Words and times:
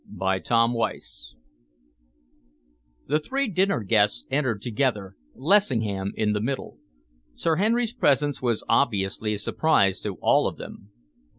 CHAPTER 0.19 0.65
XII 0.65 1.35
The 3.05 3.19
three 3.19 3.47
dinner 3.47 3.81
guests 3.83 4.25
entered 4.31 4.63
together, 4.63 5.15
Lessingham 5.35 6.13
in 6.15 6.33
the 6.33 6.41
middle. 6.41 6.79
Sir 7.35 7.57
Henry's 7.57 7.93
presence 7.93 8.41
was 8.41 8.63
obviously 8.67 9.33
a 9.33 9.37
surprise 9.37 9.99
to 9.99 10.15
all 10.15 10.47
of 10.47 10.57
them. 10.57 10.89